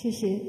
[0.00, 0.40] 谢谢。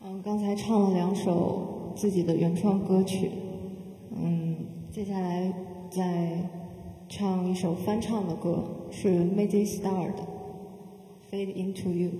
[0.00, 3.30] 嗯，刚才唱了两首自己的原创歌曲，
[4.10, 5.52] 嗯，接下来
[5.88, 6.50] 再
[7.08, 10.26] 唱一首翻唱的歌，是 Mazzy Star 的
[11.32, 12.10] 《Fade Into You》。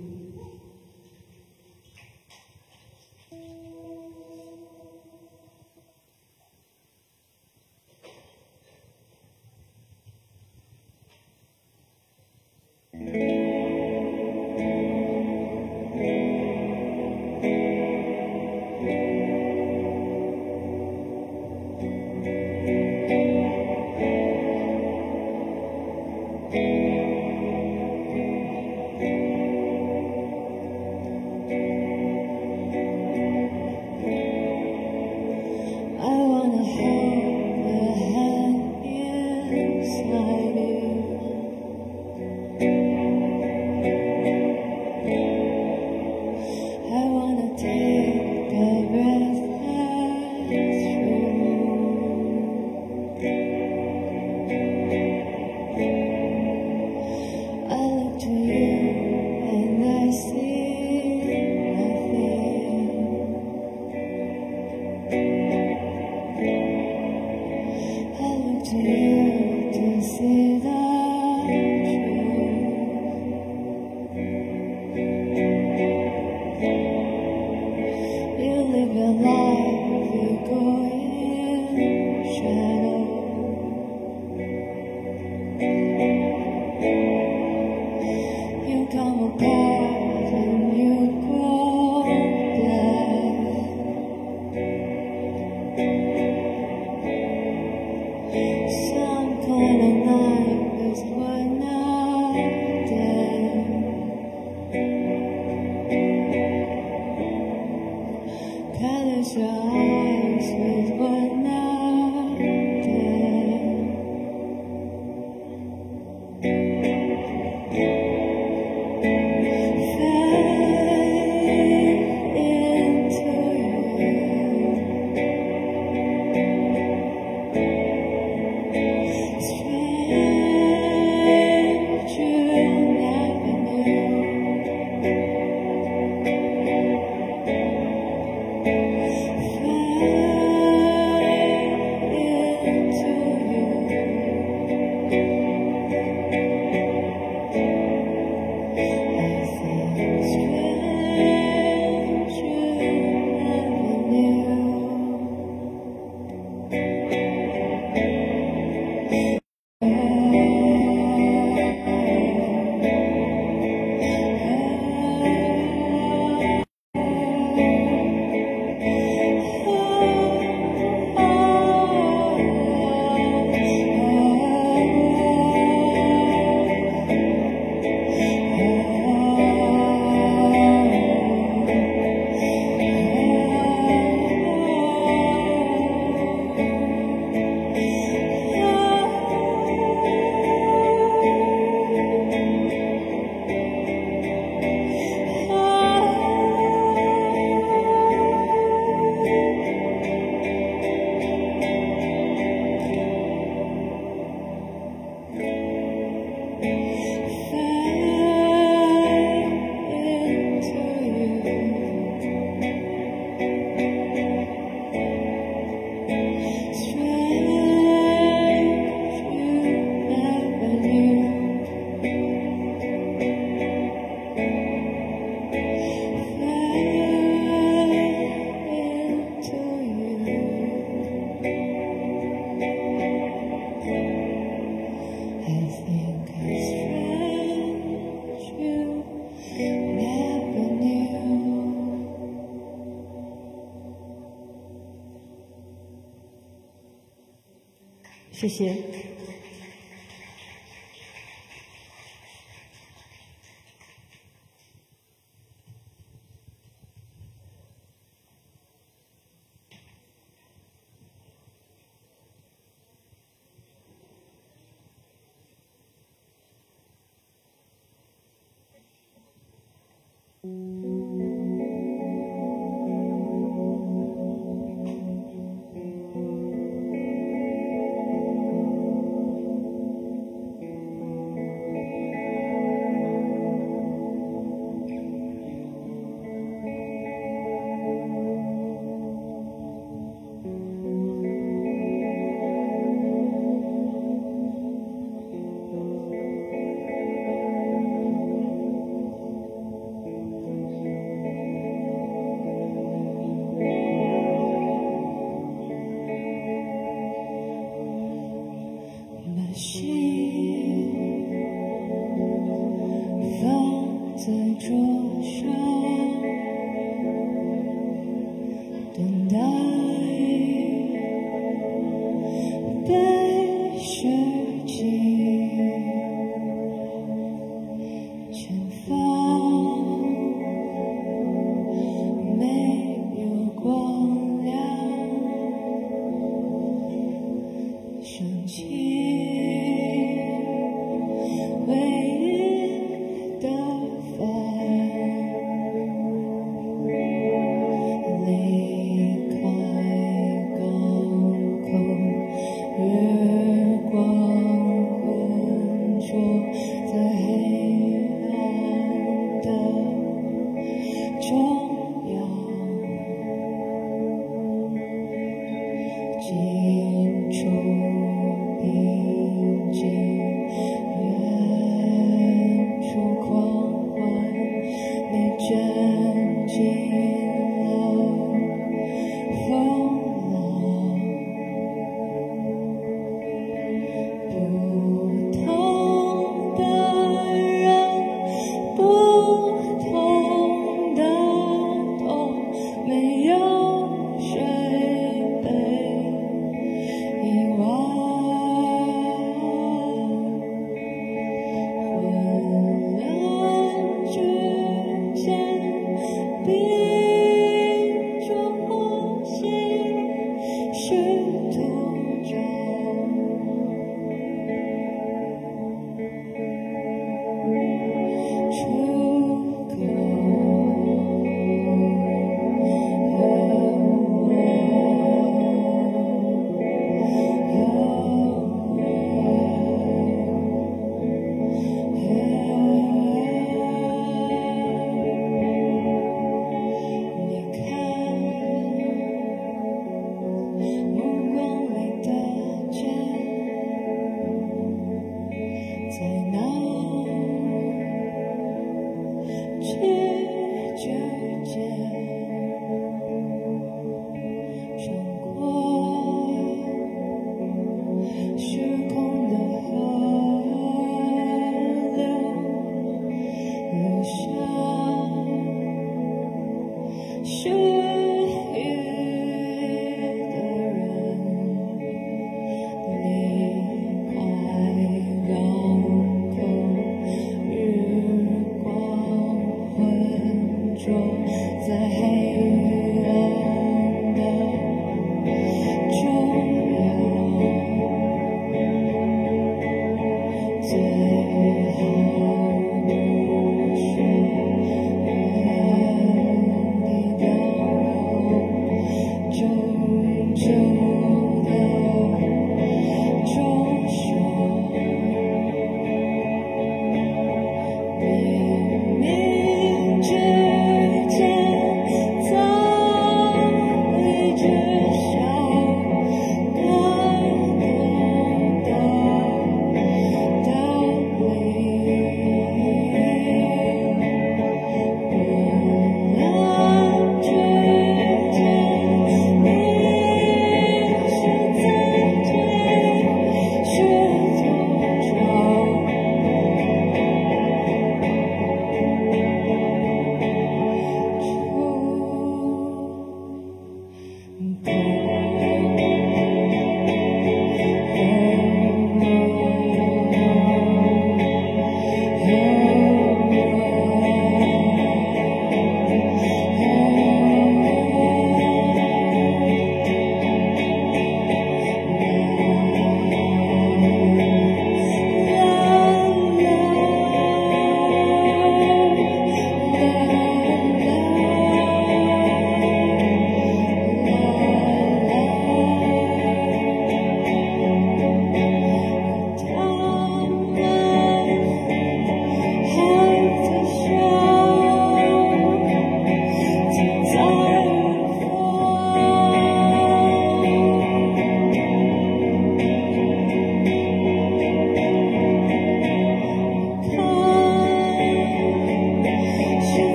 [248.49, 248.88] 谢谢。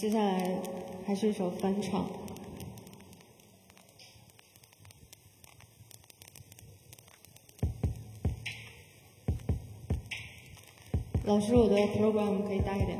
[0.00, 0.56] 接下来
[1.06, 2.08] 还是一首翻唱。
[11.26, 12.98] 老师，我的 program 可以大一点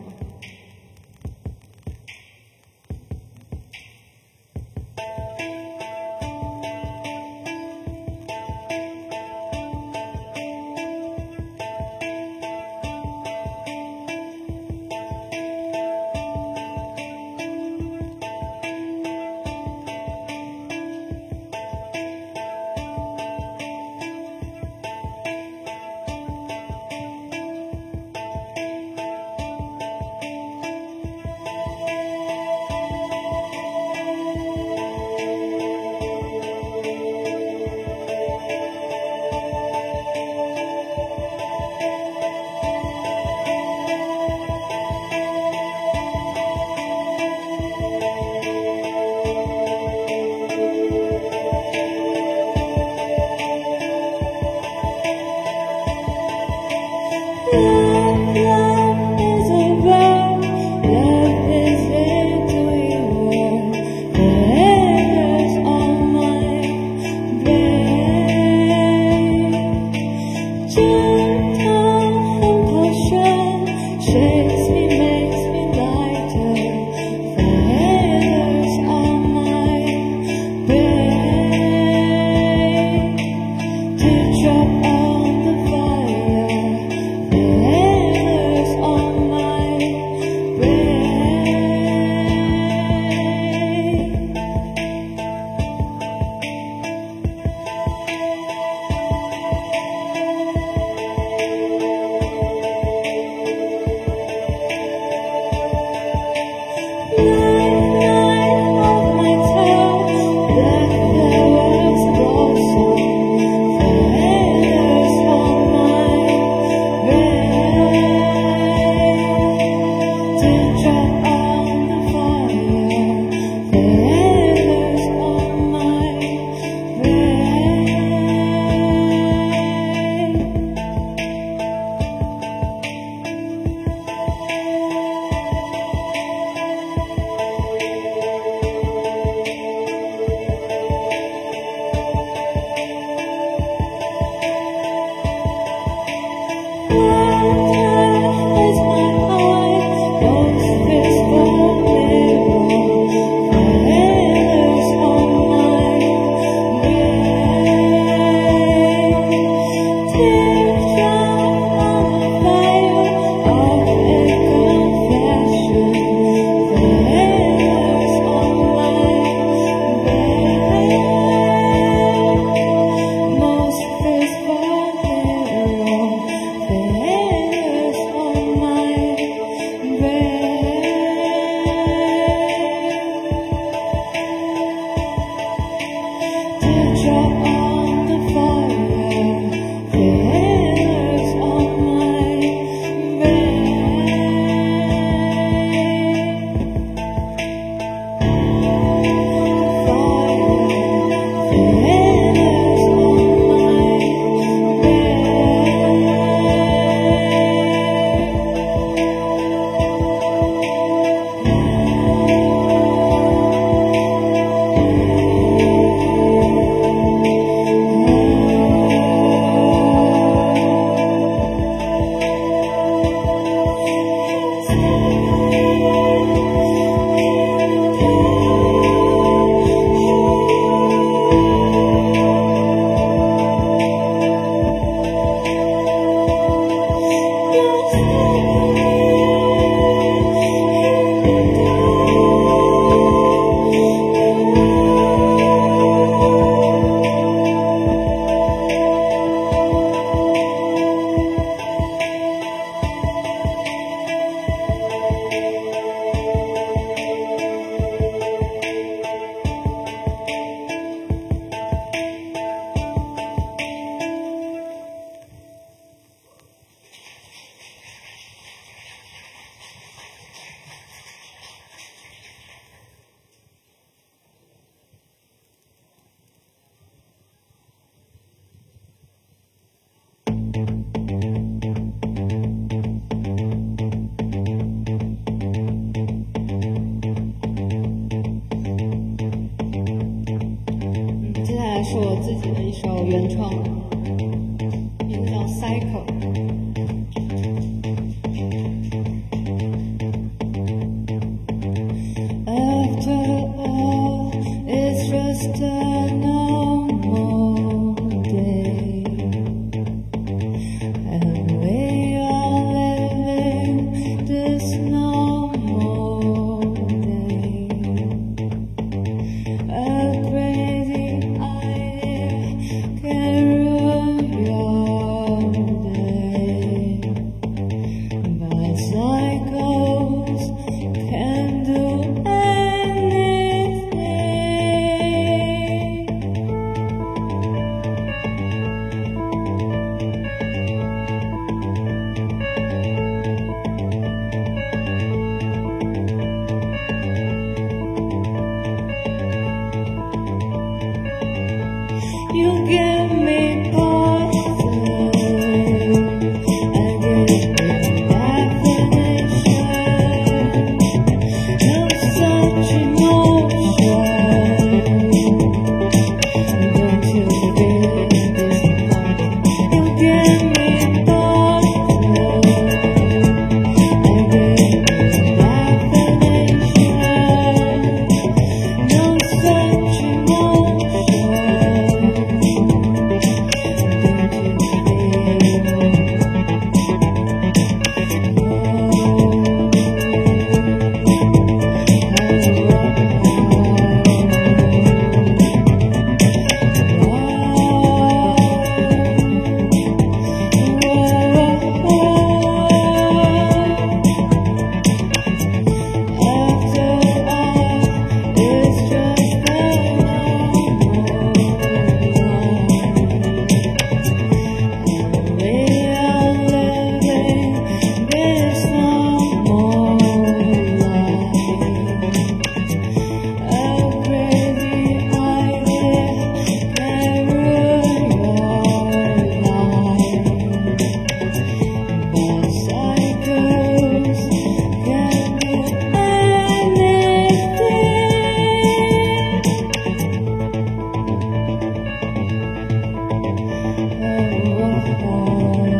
[443.91, 445.80] 接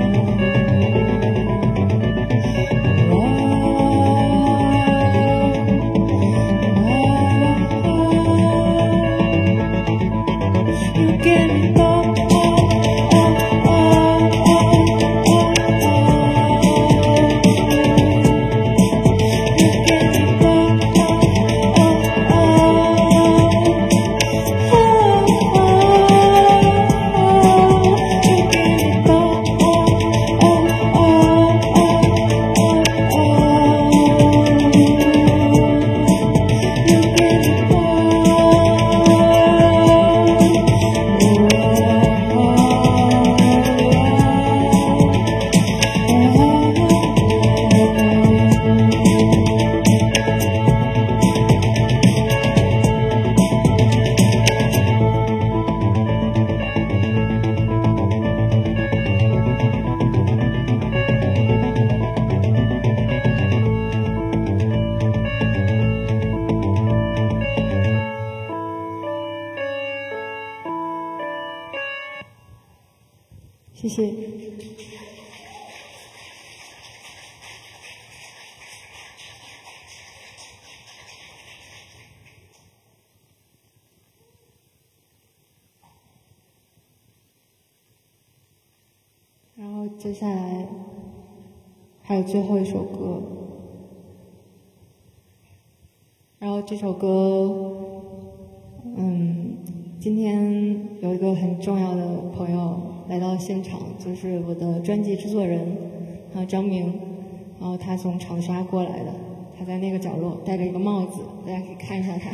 [111.11, 112.31] 子，大家可以看一下他，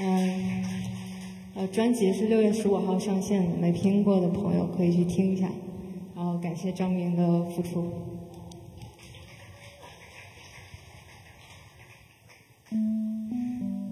[0.00, 0.64] 嗯。
[1.54, 5.50] 呃，专辑是六月十五号上线的，没听过的朋友可以去听一下。
[6.16, 7.92] 然后感谢张明的付出。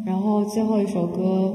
[0.06, 1.54] 然后最后一首歌，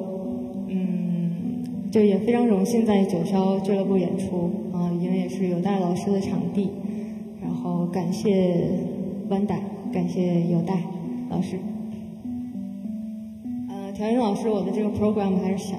[0.68, 6.70] 嗯，就也非常荣幸在九霄俱乐部演出，啊，因为也是有戴老师的场地。
[7.42, 8.70] 然后感谢
[9.30, 9.60] 弯带，
[9.96, 10.78] 感谢有代
[11.30, 11.58] 老师。
[13.70, 15.78] 呃调音老师，我的这个 program 还是小。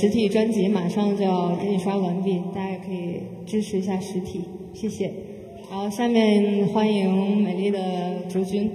[0.00, 4.40] 实体专辑马上就要印刷完毕，大家也可以支持一下实体，
[4.72, 5.12] 谢谢。
[5.70, 7.78] 然后下面欢迎美丽的
[8.26, 8.70] 竹君。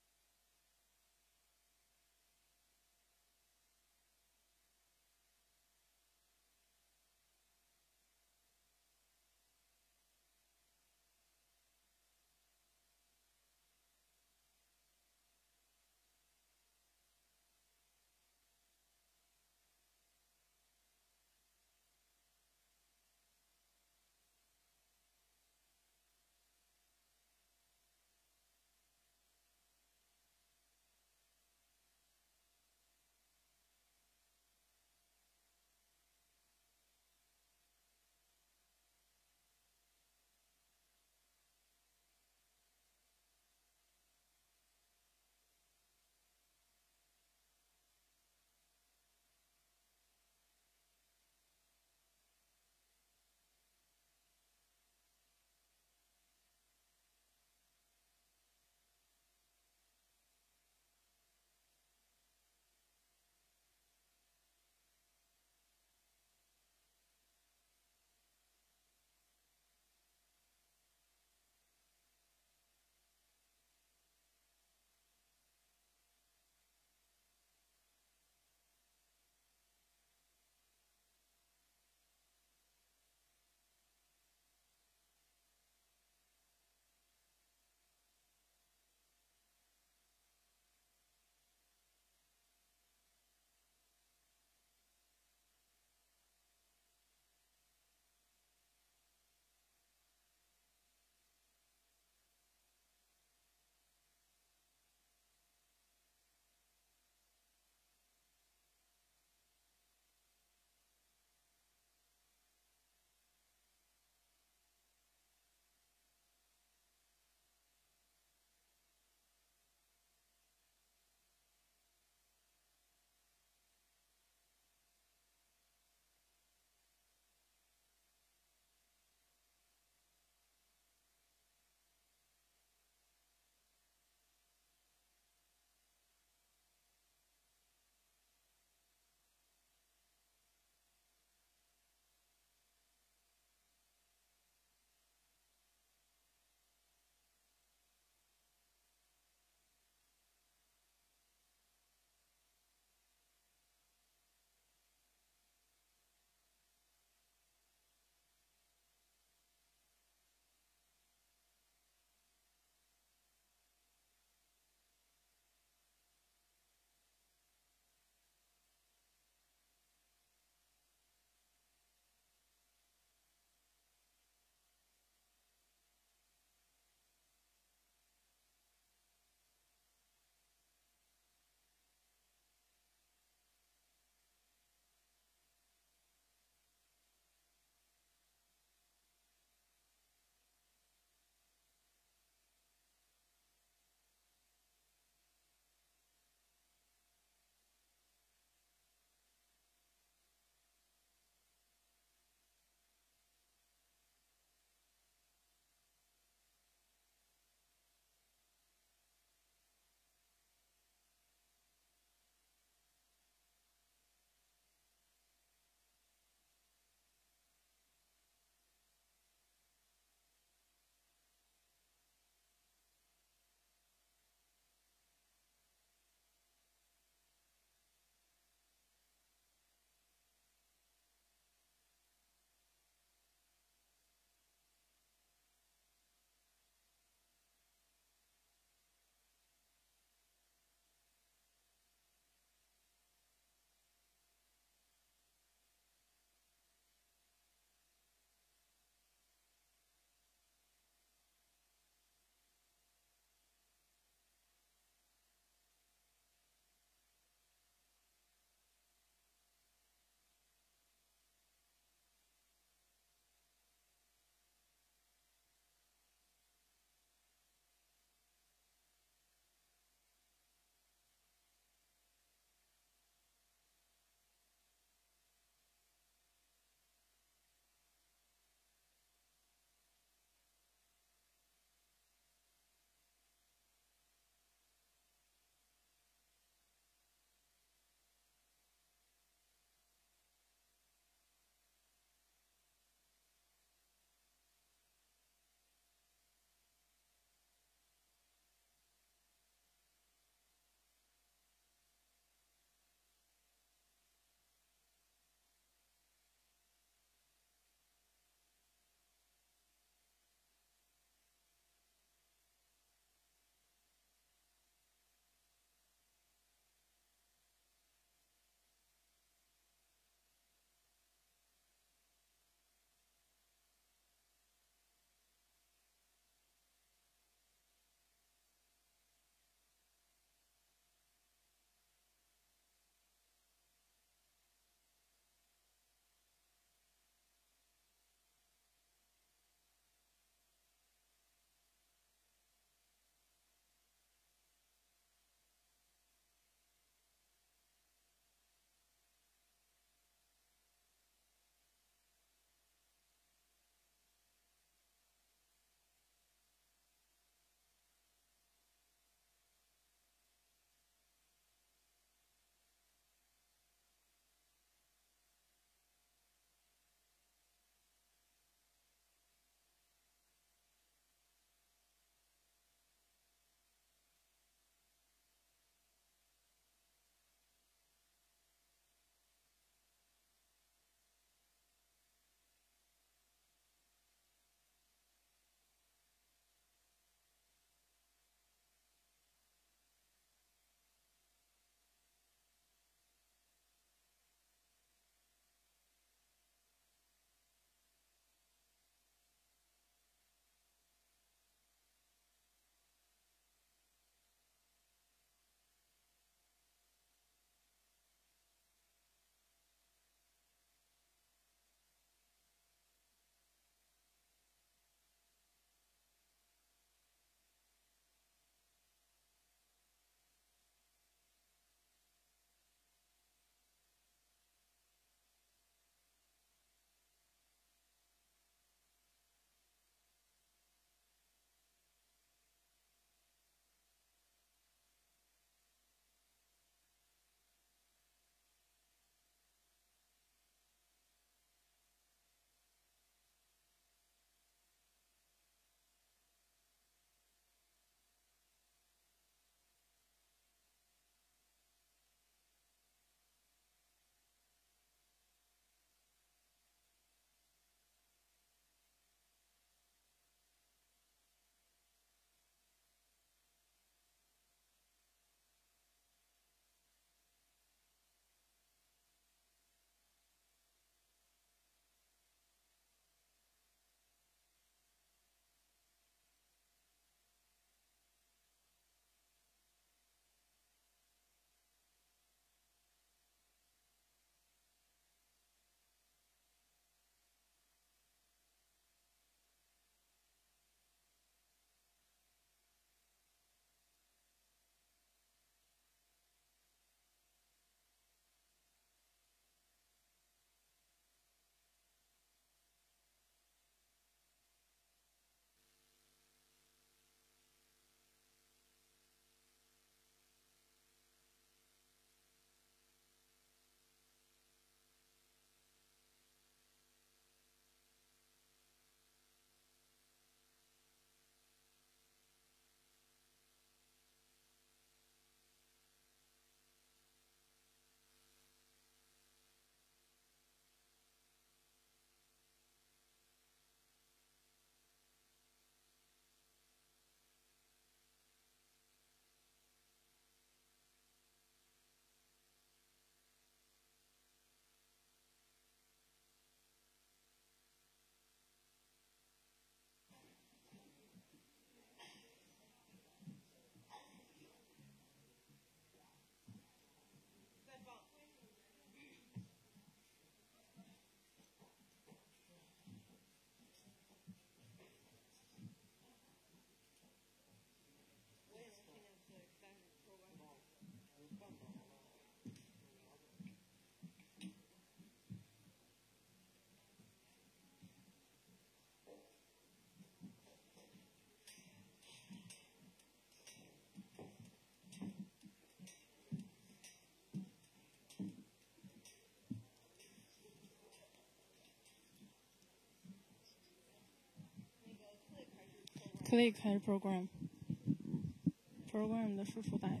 [596.30, 600.00] Click 还是 program？program 的输出大一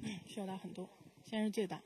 [0.00, 0.90] 点，需要大很多。
[1.22, 1.80] 现在是最大。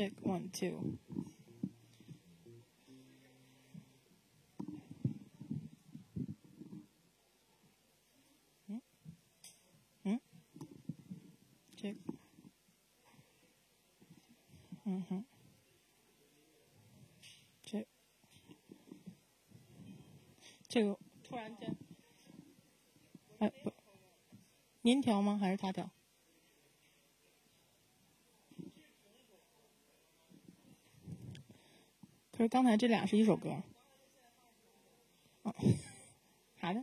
[0.00, 0.96] Check one two。
[8.66, 8.80] 嗯
[10.04, 10.20] 嗯
[11.76, 11.96] ，check。
[14.84, 15.24] 嗯哼。
[20.66, 21.76] 这个突然间，
[23.40, 23.72] 哎不，
[24.82, 25.36] 您调吗？
[25.36, 25.90] 还是他调？
[32.40, 33.50] 就是刚才这俩是一首歌，
[35.42, 35.54] 哦，
[36.58, 36.82] 好的。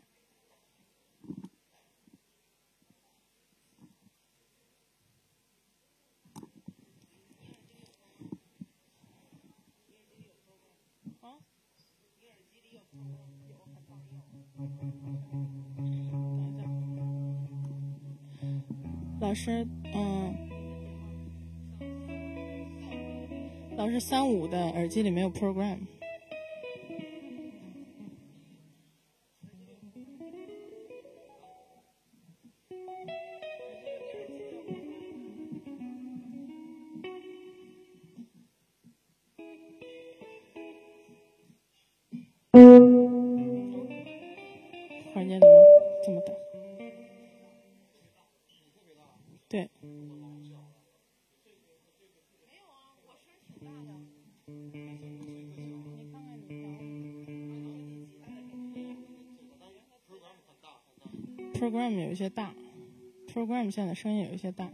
[19.19, 19.67] 老师，
[23.91, 25.77] 是三五的耳机里没有 program。
[63.37, 64.71] ，program 现在声音有一些大，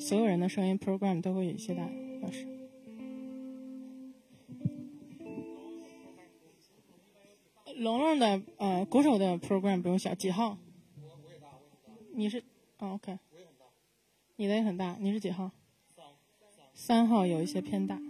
[0.00, 1.86] 所有人的声音 program 都会有一些大，
[2.22, 2.46] 老师。
[7.76, 10.56] 龙龙的呃鼓手的 program 不用小，几号？
[12.14, 12.42] 你是
[12.78, 13.18] 啊 OK。
[14.36, 15.50] 你的也很大，你是几号？
[16.72, 18.00] 三号有一些偏大。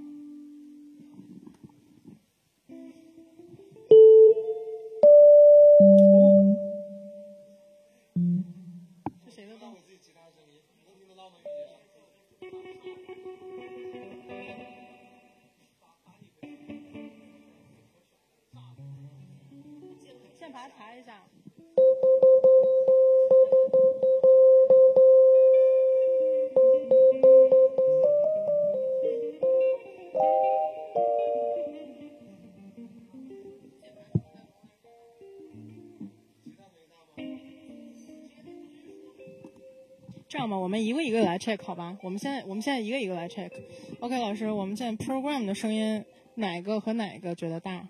[40.57, 41.99] 我们一个一个来 check 好吧？
[42.03, 43.51] 我们现在我们现在一个一个来 check。
[43.99, 46.05] OK，老师，我们现在 program 的声音
[46.37, 47.89] 哪个和哪个觉得大？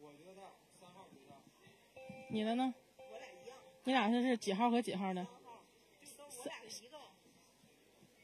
[0.00, 0.42] 我觉得大，
[0.80, 1.36] 三号最大。
[2.30, 2.72] 你的呢？
[2.96, 3.56] 我俩一样。
[3.84, 5.26] 你俩是是几号和几号的？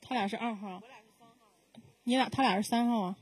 [0.01, 0.83] 他俩是二号。
[2.03, 3.17] 你俩他俩是三号啊？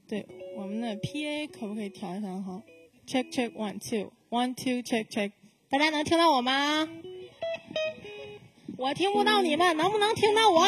[0.07, 0.25] 对，
[0.57, 2.41] 我们的 PA 可不可以调一下？
[2.41, 2.61] 好
[3.05, 5.31] ，check check one two one two check check。
[5.69, 6.89] 大家能听到我吗？
[8.77, 10.65] 我听不到你们，能不能听到我？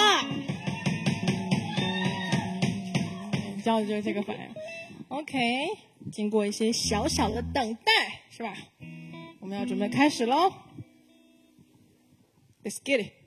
[3.65, 4.43] 要的就是这个反应。
[5.07, 5.67] OK，
[6.11, 8.55] 经过一些小小的等待，是吧？
[9.39, 10.53] 我们要准备开始喽。
[12.63, 13.22] Let's get it。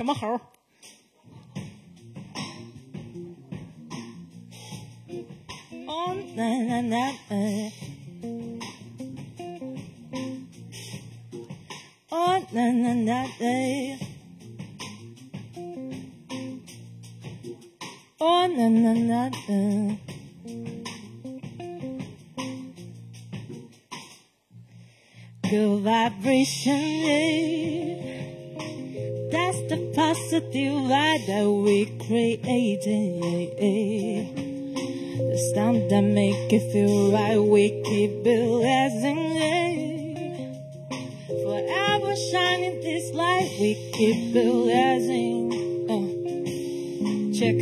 [0.00, 0.28] 什么猴？
[5.86, 7.70] 哦，那那那，嗯。
[12.08, 13.98] 哦，那那那，哎。
[18.16, 19.98] 哦，那那那，嗯。
[25.42, 28.19] Good vibration, yeah.
[29.30, 33.20] That's the positive vibe that we created.
[35.18, 39.28] The sound that make it feel right, we keep blessing.
[41.28, 45.52] Forever shining this light, we keep blessing.
[45.86, 46.10] Uh,
[47.38, 47.54] check.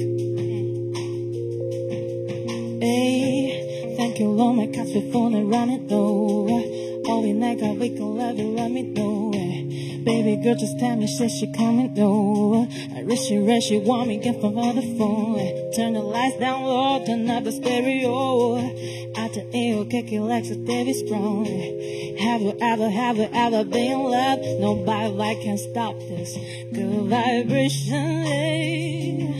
[2.81, 6.49] Hey, thank you, Lord, my cats before they run it though.
[7.09, 9.18] All we night, God, we can love you, let me know.
[10.09, 14.09] Baby girl just tell me shit she coming no I wish she read she want
[14.09, 15.36] me get from the phone
[15.74, 18.56] Turn the lights down low, turn up the stereo.
[19.18, 23.64] Out the air, kick it like a Davis Brown Have you ever, have you ever
[23.64, 24.38] been in love?
[24.61, 26.38] Nobody like can stop this
[26.72, 29.38] good vibration eh?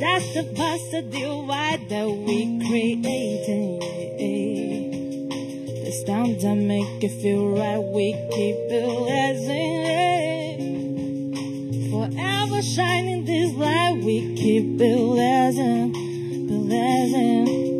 [0.00, 3.84] That's the positive vibe that we created
[6.06, 7.78] it's time to make it feel right.
[7.78, 9.70] We keep blessing.
[11.90, 14.02] Forever shining this light.
[14.04, 15.94] We keep blessing.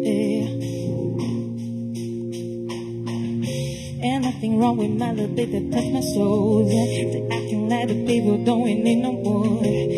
[0.04, 0.48] Yeah.
[4.06, 6.66] Ain't nothing wrong with my little bit that touch my soul.
[6.66, 9.93] They acting like the people don't need no more.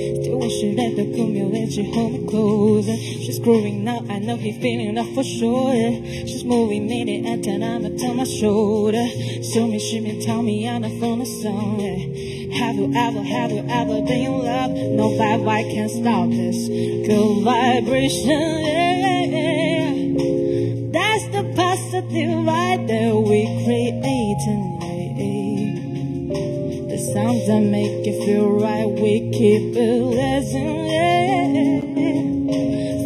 [0.46, 2.86] Wish let the cool me let you hold me close.
[2.86, 5.74] She's growing now, I know he's feeling that for sure.
[6.04, 9.08] She's moving in the antenna to my shoulder.
[9.42, 11.80] Show me, show me, tell me I'm not from song.
[11.80, 14.70] Have you ever, have you ever been in love?
[14.70, 16.68] No vibe, I can't stop this
[17.08, 18.62] good vibration.
[18.62, 19.66] Yeah.
[20.94, 23.45] That's the positive vibe that we
[27.46, 30.86] Sounds that make it feel right, we keep it blessing.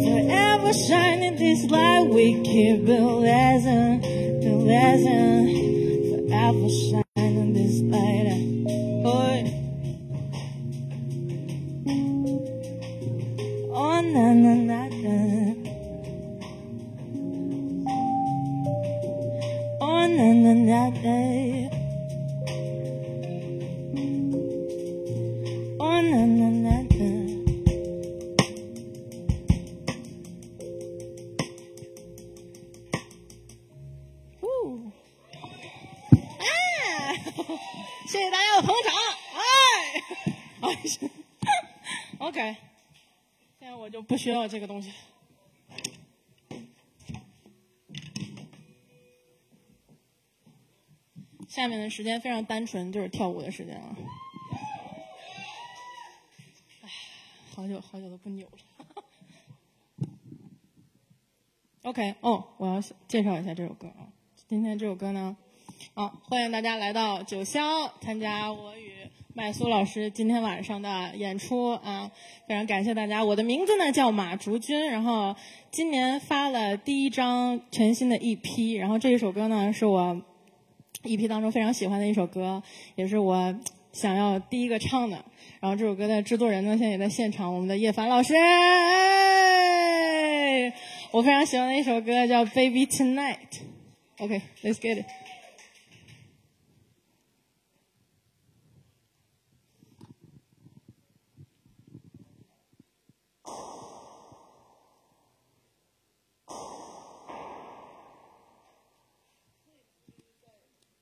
[0.03, 4.01] Forever shining this light, we keep blessing,
[4.41, 5.47] blessing.
[6.27, 7.00] Forever shining
[44.21, 44.93] 需要这个东西。
[51.49, 53.95] 下面的时间非常单纯，就是跳舞的时间了。
[56.83, 56.89] 哎，
[57.55, 58.59] 好久好久都不扭了。
[61.81, 64.13] OK，哦，我要介绍一下这首歌啊。
[64.47, 65.35] 今天这首歌呢，
[65.95, 72.11] 啊，欢迎大家来到九霄参加我与麦苏老师今天晚上的演出啊！
[72.47, 73.23] 非常感谢大家。
[73.23, 75.33] 我的名字呢叫马竹君，然后
[75.71, 80.21] 今年发了第一张全新的 EP，然后这一首歌呢是我
[81.03, 82.61] EP 当中非常喜欢的一首歌，
[82.95, 83.57] 也是我
[83.93, 85.23] 想要第一个唱的。
[85.61, 88.33] 然后这首歌的制作人呢，现在也在现场，我们的叶凡老师。
[91.11, 93.37] 我非常喜欢的一首歌叫《Baby Tonight》。
[94.17, 95.05] OK，Let's get it。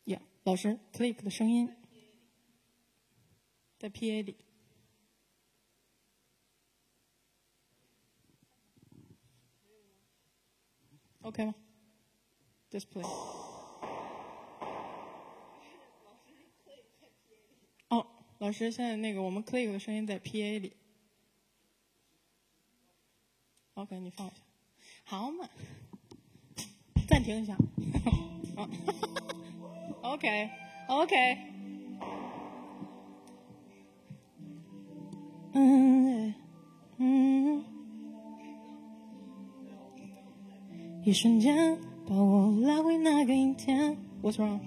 [0.06, 1.76] 呀，老师，click 的声音
[3.78, 4.38] 在 PA 里。
[11.22, 11.54] OK 吗
[12.72, 13.06] ？Display。
[17.90, 18.08] 哦，
[18.40, 20.74] 老师，现在那个我们 click 的声音在 PA 里。
[23.76, 24.38] OK，你放一下。
[25.04, 25.48] 好嘛，
[27.08, 27.54] 暂停一下。
[28.56, 28.70] 啊
[30.02, 31.38] ，OK，OK。
[35.54, 36.34] 嗯
[36.98, 37.64] 嗯。
[41.04, 41.78] 一瞬间
[42.08, 43.98] 把我拉回那个阴天。
[44.22, 44.60] What's wrong？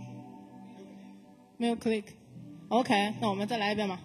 [1.57, 2.05] 没有 click。
[2.69, 4.01] OK，那我们再来一遍吧。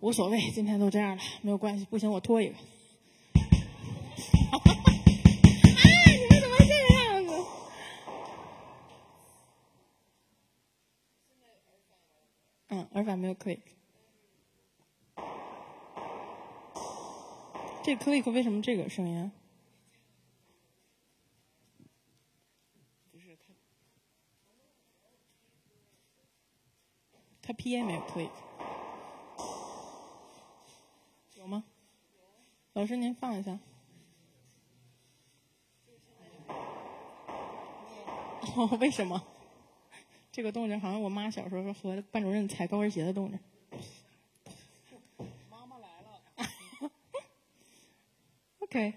[0.00, 1.86] 无所谓，今天都这样了，没有关系。
[1.90, 2.54] 不行，我拖一个。
[12.92, 13.60] 耳返没有 click。
[17.82, 19.30] 这 click 为什么这个声音？
[27.46, 28.30] 他 PA 没有 click，
[31.34, 31.62] 有吗？
[32.72, 33.58] 老师您放一下。
[38.56, 39.22] 哦， 为什么？
[40.34, 43.38] 这个动静好像我妈小时候和班主任踩高跟鞋的动静。
[45.48, 46.20] 妈妈来了。
[48.58, 48.94] OK。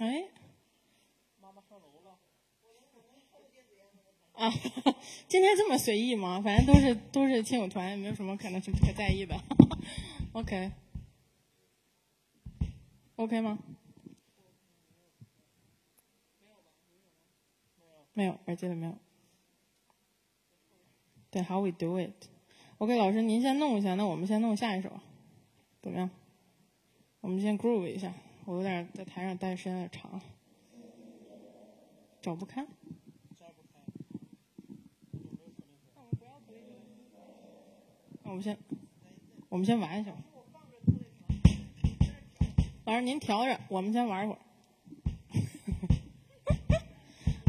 [0.00, 0.24] 哎。
[1.40, 2.18] 妈妈上楼了。
[4.32, 4.50] 啊，
[5.28, 6.42] 今天这么随意吗？
[6.42, 9.40] 反正都是都是亲友团，也没有什么可能是可在意的。
[10.34, 10.72] OK。
[13.14, 13.60] OK 吗？
[18.14, 18.96] 没有，耳机里没有。
[21.30, 25.00] 对，How we do it？OK，、老师您先弄一下，那我们先弄下一首，
[25.80, 26.10] 怎么样？
[27.20, 28.12] 我们先 groove 一下，
[28.44, 30.20] 我有点在台上待时间有点长，
[32.20, 32.66] 找不开。
[38.24, 38.58] 那我们先，
[39.48, 40.12] 我们先玩一下。
[42.84, 44.38] 老师您调着，我们先玩一会儿。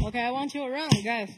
[0.04, 1.30] Okay, I want you around, guys.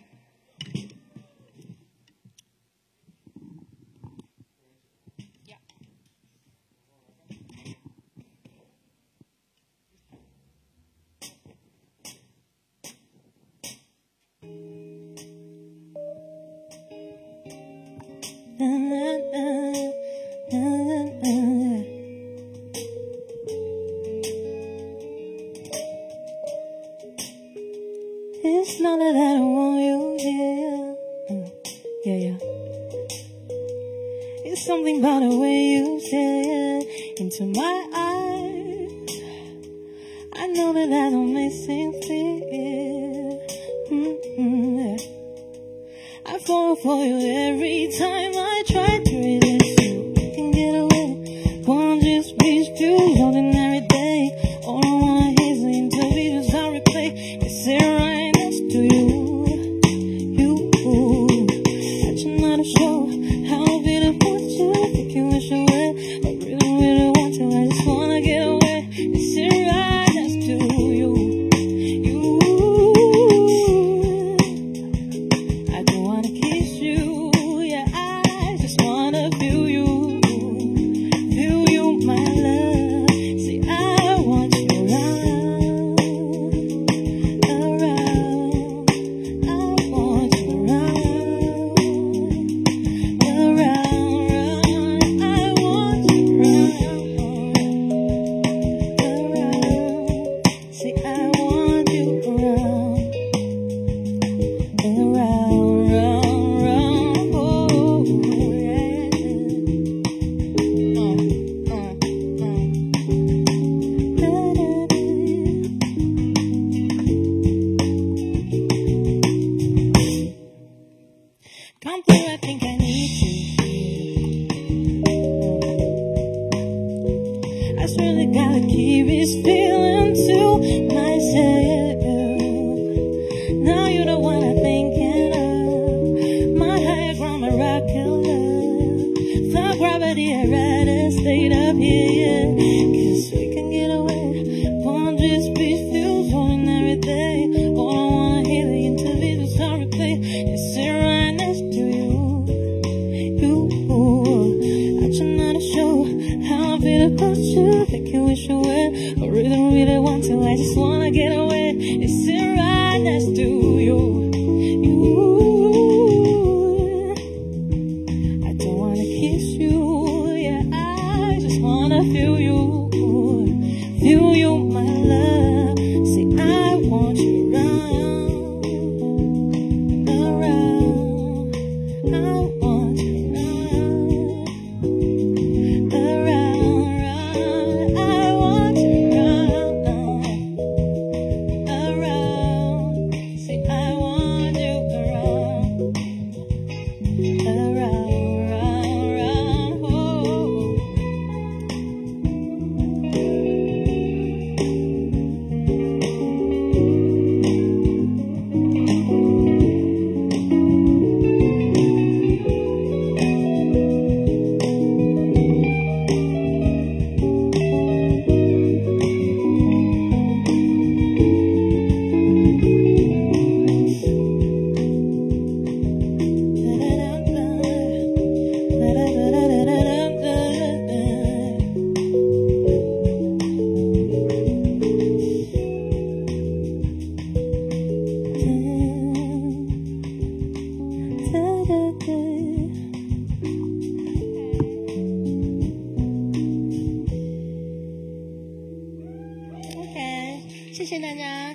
[251.06, 251.54] 大家。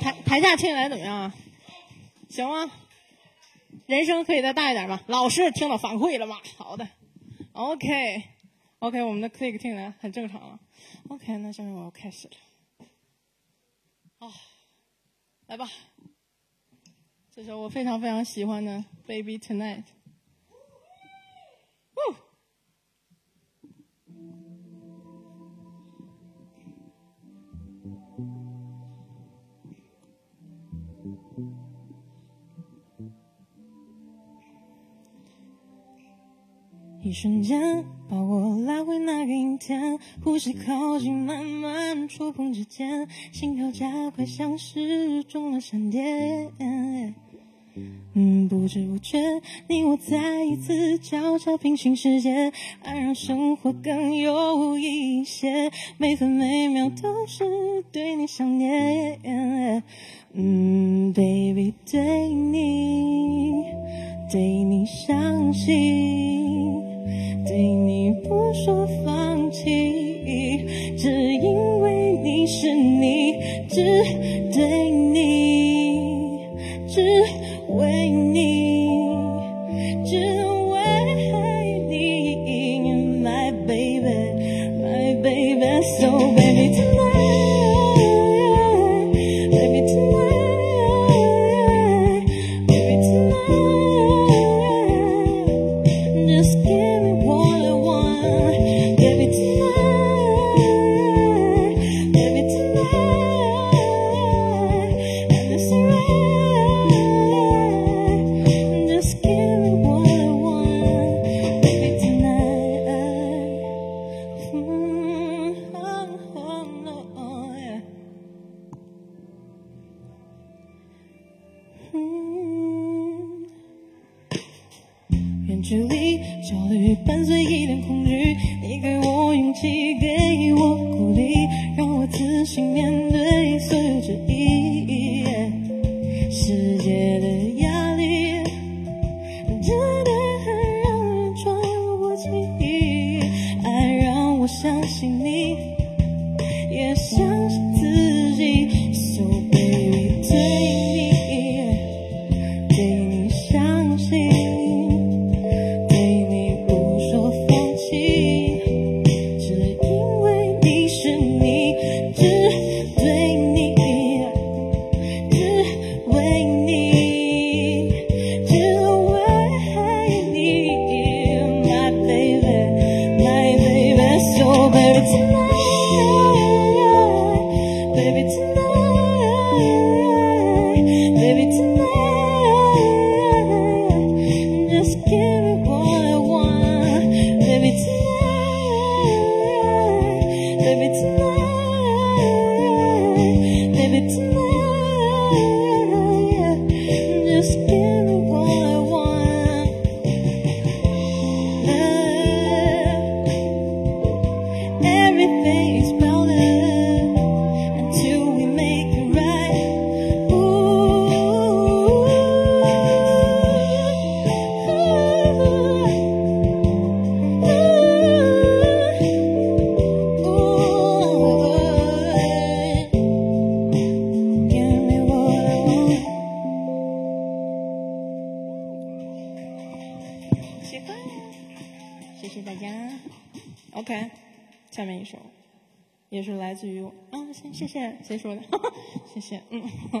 [0.00, 1.34] 台台下听起来怎么样啊？
[2.28, 2.70] 行吗？
[3.86, 5.00] 人声可以再大一点吗？
[5.08, 6.40] 老师听到反馈了吗？
[6.56, 6.88] 好的
[7.52, 10.60] ，OK，OK，、我们的 click 听起来很正常了。
[11.08, 12.86] OK，那下面我要开始了。
[14.20, 14.32] 啊，
[15.48, 15.68] 来吧，
[17.34, 19.82] 这首我非常非常喜欢的《Baby Tonight》。
[37.10, 46.52] 一瞬间把我拉回那个阴天，呼吸靠近，慢慢触碰指尖，心跳加快，像是中了闪电。
[48.14, 49.18] 嗯，不知不觉，
[49.66, 52.52] 你我再一次交叉平行世界，
[52.84, 57.44] 爱让生活更有意义些，每分每秒都是
[57.90, 59.82] 对你想念。
[60.32, 63.64] 嗯，baby，对你，
[64.30, 66.84] 对你相信，
[67.46, 69.64] 对你不说放弃，
[70.96, 73.34] 只因为你是你，
[73.68, 73.82] 只
[74.52, 76.40] 对你，
[76.88, 77.00] 只
[77.68, 78.89] 为你，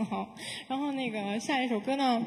[0.08, 0.34] 好。
[0.68, 2.26] 然后那个下一首歌呢，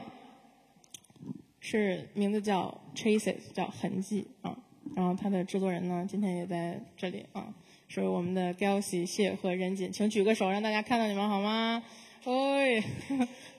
[1.60, 4.58] 是名字叫《Traces》，叫痕迹啊。
[4.96, 7.54] 然后它的制作人呢，今天也在这里啊，
[7.88, 11.84] 是我们的 Galaxy 谢和任锦，请举个手，让大家看到你们好吗？
[12.26, 12.84] 喂，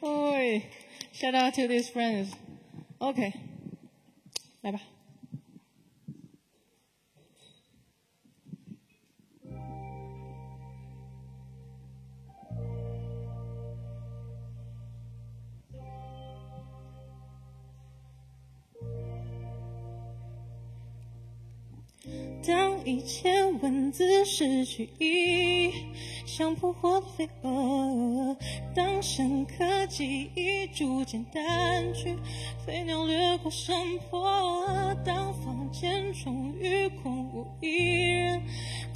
[0.01, 0.63] 喂
[1.13, 3.33] ，Shout out to these friends，OK，
[4.63, 4.81] 来吧。
[22.47, 25.73] 当一切文字失去意义，
[26.27, 28.37] 像扑火的飞蛾；
[28.75, 31.43] 当深刻记忆逐渐淡
[31.95, 32.15] 去，
[32.67, 33.77] 飞鸟掠过山
[34.11, 34.21] 坡；
[35.05, 38.43] 当房间终于空无一人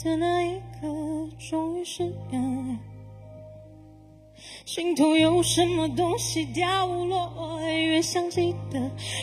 [0.05, 2.79] 的那一刻，终于失眠。
[4.69, 7.59] 心头有什么东西掉落？
[7.63, 8.79] 越想记得，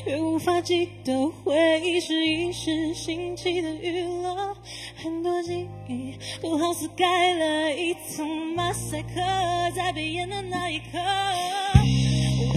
[0.08, 1.32] 越无法记得。
[1.44, 4.58] 回忆是一时兴起的娱乐，
[4.96, 9.22] 很多记忆都好似盖了一层马赛克，
[9.76, 10.98] 在被淹的那一刻，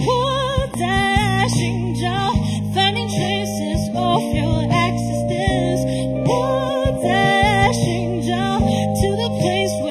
[0.07, 2.09] 我在寻找
[2.73, 5.85] ，finding traces of your existence。
[6.25, 9.88] 我在寻找，to the place where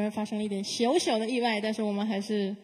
[0.00, 2.56] 虽然发生了一点小小的意外，但是我们还是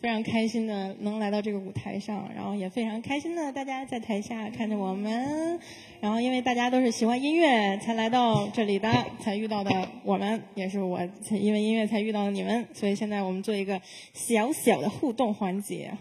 [0.00, 5.60] 非常开心的能来到这个舞台上，然后也非常开心的大家在台下看着我们，
[6.00, 8.90] 然后因为大家都是喜欢音乐才来到这里的，
[9.20, 10.98] 才遇到的我们，也是我
[11.30, 13.80] 因为音乐才遇到的你们，所以现在我们做一个
[14.12, 15.92] 小小的互动环节，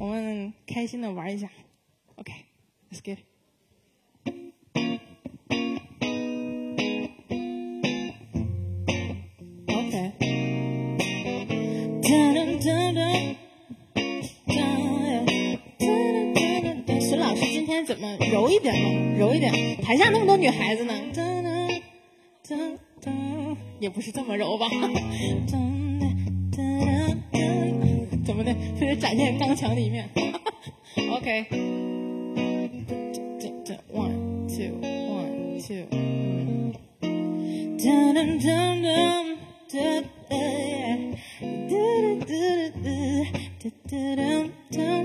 [0.00, 1.48] 我们开心的玩一下
[2.16, 3.33] ，OK，Let's get。
[12.64, 12.94] 孙
[17.18, 18.88] 老师今天怎么柔一点嘛？
[19.18, 20.94] 柔一点，台下那么多女孩子呢，
[23.80, 24.66] 也不是这么柔吧？
[28.24, 28.56] 怎么的？
[28.80, 30.08] 非得展现刚强的一面
[30.96, 31.44] ？OK。
[33.92, 34.80] One two
[35.10, 35.84] one two。
[43.94, 45.03] dum dum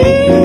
[0.00, 0.37] Thank you.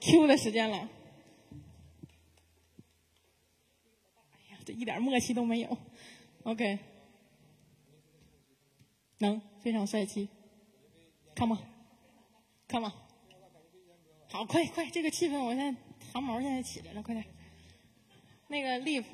[0.00, 0.88] q 的时间了。
[4.32, 5.78] 哎呀这一点默契都没有。
[6.44, 6.78] Ok
[9.18, 10.28] 能非常帅气。
[11.36, 11.62] Come on
[12.68, 12.92] come on
[14.28, 15.80] 好快快这个气氛我现在
[16.12, 17.24] 汗毛现在起来了快点。
[18.48, 19.04] 那个 leave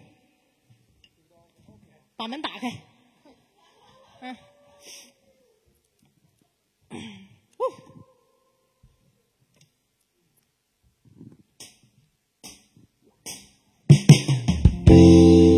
[2.16, 2.72] 把门打开。
[4.20, 4.36] 嗯。
[14.94, 15.53] You.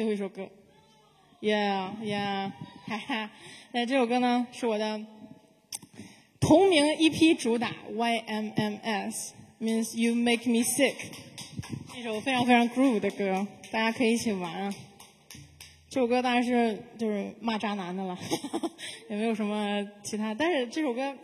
[0.00, 0.48] 最后一首歌
[1.42, 2.52] ，Yeah Yeah，
[2.86, 3.30] 哈哈。
[3.72, 4.98] 那这首歌呢是我的
[6.40, 10.94] 同名 EP 主打 YMMS，means You Make Me Sick，
[11.98, 14.74] 一首非常非常 groove 的歌，大家可以一起玩啊。
[15.90, 18.16] 这首歌当然是就是骂渣男的了，
[19.10, 20.32] 也没有什么其他。
[20.32, 21.14] 但是这首歌，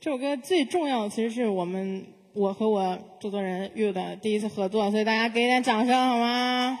[0.00, 6.76] 这首歌最重要的其实是我们我和我制作人 Yu 的第一次合作，所以大家给点掌声好吗？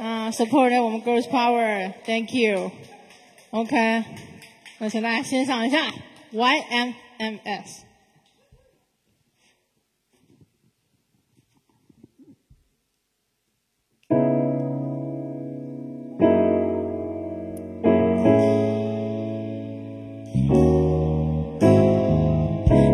[0.00, 2.70] 啊，supporting 我们 Girls Power，Thank you。
[3.50, 4.02] OK，
[4.78, 5.92] 那请大家欣赏一下
[6.32, 7.80] YMMS。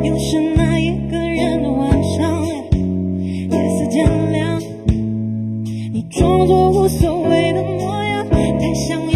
[0.03, 0.46] 又是
[6.17, 9.16] 装作无所谓的模样，太想要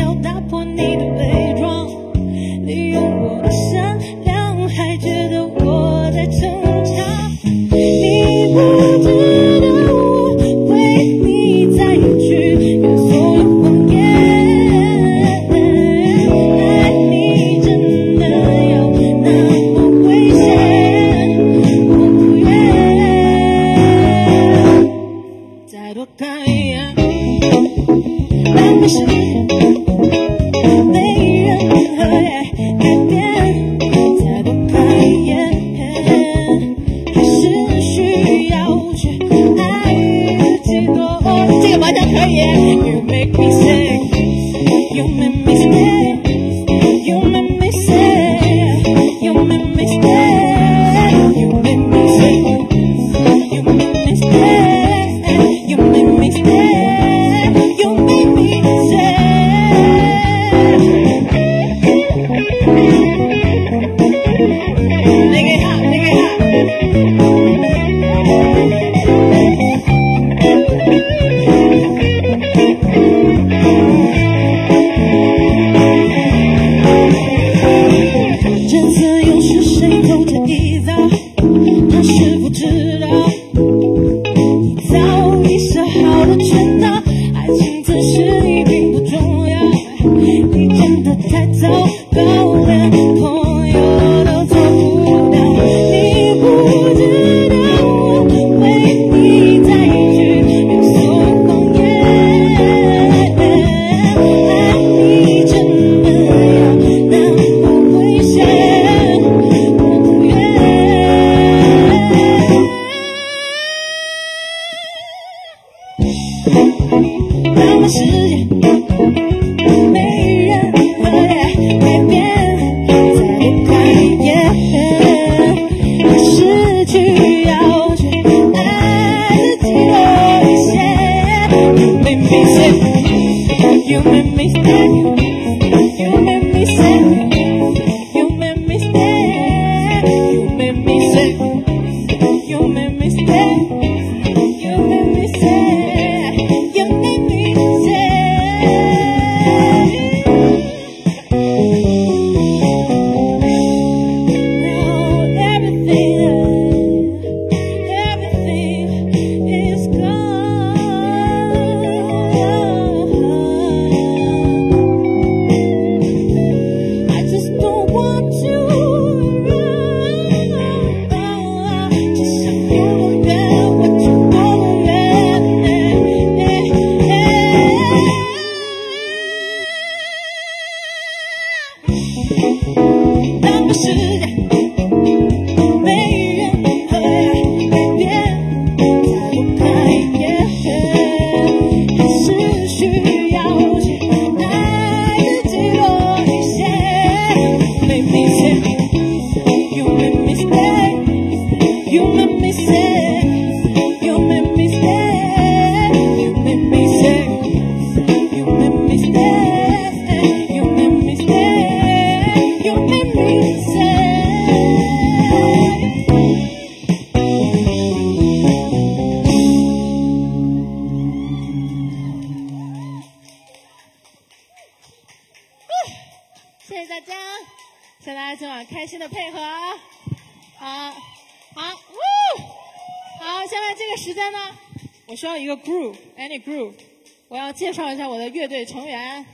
[237.70, 239.24] 介绍一下我的乐队成员，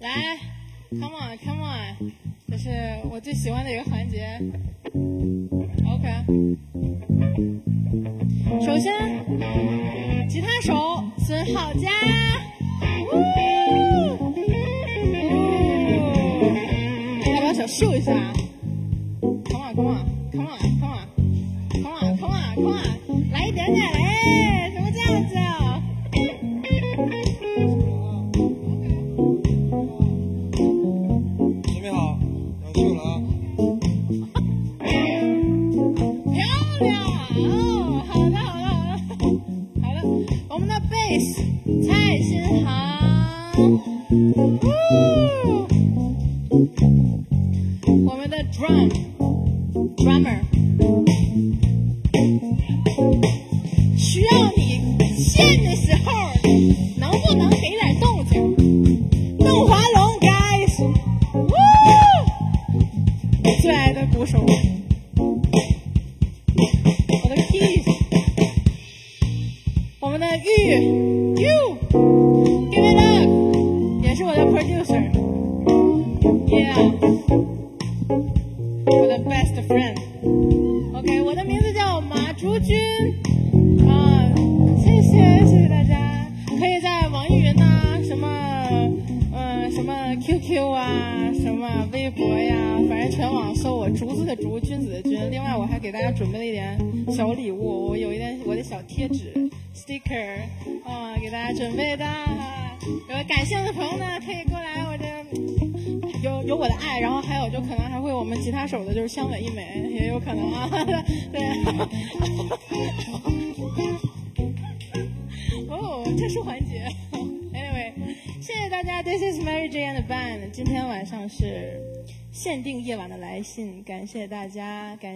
[0.00, 0.36] 来
[0.90, 1.94] ，come on，come on。
[2.50, 2.68] 这是
[3.08, 4.26] 我最喜欢的一个环节
[5.86, 6.10] ，OK。
[8.60, 11.88] 首先，吉他手孙浩佳，
[13.12, 14.34] 嗯，
[17.22, 18.12] 他要想秀一下
[19.20, 20.96] ，come on，come on，come on，come
[22.00, 23.30] on，come on，come on。
[23.30, 24.69] 来一点点，来。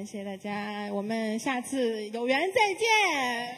[0.06, 3.56] 谢谢大家，我们下次有缘再见。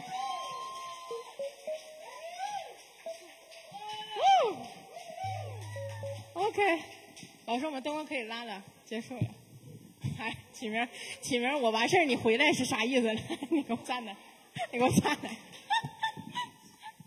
[6.34, 6.82] OK，
[7.46, 9.22] 老师，我们灯光可以拉了，结束了。
[10.18, 10.88] 来，启明，
[11.20, 13.12] 启明，我完事儿，你回来是啥意思？
[13.50, 14.16] 你给我站那，
[14.70, 15.30] 你给我站那。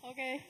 [0.10, 0.41] OK。